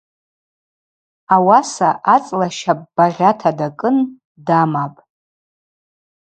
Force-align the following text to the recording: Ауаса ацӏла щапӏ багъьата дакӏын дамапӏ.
Ауаса 1.35 1.89
ацӏла 2.15 2.47
щапӏ 2.57 2.85
багъьата 2.95 3.51
дакӏын 3.57 3.97
дамапӏ. 4.45 4.99